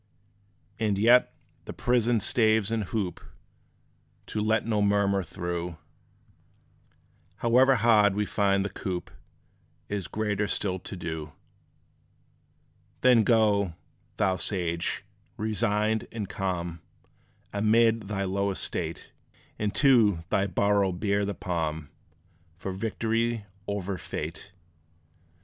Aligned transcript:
And 0.79 0.97
yet, 0.97 1.31
the 1.65 1.73
prison 1.73 2.19
staves 2.21 2.71
and 2.71 2.85
hoop 2.85 3.23
To 4.25 4.41
let 4.41 4.65
no 4.65 4.81
murmur 4.81 5.21
through, 5.21 5.77
However 7.35 7.75
hard 7.75 8.15
we 8.15 8.25
find 8.25 8.65
the 8.65 8.71
coop, 8.71 9.11
Is 9.89 10.07
greater 10.07 10.47
still 10.47 10.79
to 10.79 10.95
do. 10.95 11.33
Then 13.01 13.23
go, 13.23 13.75
thou 14.17 14.37
sage, 14.37 15.03
resigned 15.37 16.07
and 16.11 16.27
calm; 16.27 16.81
Amid 17.53 18.07
thy 18.07 18.23
low 18.23 18.49
estate, 18.49 19.11
And 19.59 19.71
to 19.75 20.23
thy 20.31 20.47
burrow 20.47 20.91
bear 20.91 21.25
the 21.25 21.35
palm 21.35 21.89
For 22.57 22.71
victory 22.71 23.45
over 23.67 23.99
fate. 23.99 24.51